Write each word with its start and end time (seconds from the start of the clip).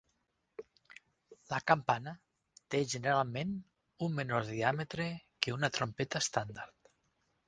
La 1.51 1.57
campana 1.71 2.13
té 2.75 2.81
generalment 2.93 3.51
un 4.07 4.15
menor 4.21 4.47
diàmetre 4.55 5.07
que 5.47 5.55
una 5.57 5.71
trompeta 5.77 6.23
estàndard. 6.27 6.91